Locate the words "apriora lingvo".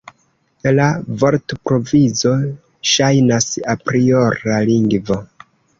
3.77-5.25